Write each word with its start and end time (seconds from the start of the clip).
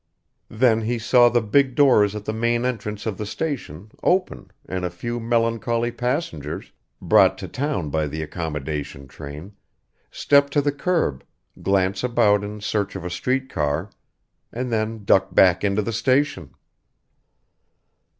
Then 0.49 0.81
he 0.81 0.97
saw 0.97 1.29
the 1.29 1.43
big 1.43 1.75
doors 1.75 2.15
at 2.15 2.25
the 2.25 2.33
main 2.33 2.65
entrance 2.65 3.05
of 3.05 3.19
the 3.19 3.25
station 3.27 3.91
open 4.01 4.49
and 4.67 4.83
a 4.83 4.89
few 4.89 5.19
melancholy 5.19 5.91
passengers, 5.91 6.71
brought 6.99 7.37
to 7.37 7.47
town 7.47 7.91
by 7.91 8.07
the 8.07 8.23
accommodation 8.23 9.07
train, 9.07 9.51
step 10.09 10.49
to 10.49 10.59
the 10.61 10.71
curb, 10.71 11.23
glance 11.61 12.03
about 12.03 12.43
in 12.43 12.61
search 12.61 12.95
of 12.95 13.05
a 13.05 13.11
street 13.11 13.47
car, 13.47 13.91
and 14.51 14.71
then 14.71 15.03
duck 15.05 15.35
back 15.35 15.63
into 15.63 15.83
the 15.83 15.93
station. 15.93 16.55